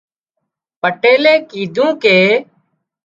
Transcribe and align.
پٽيلئي 0.81 1.35
ڪيڌون 1.51 1.89
ڪي 2.03 2.15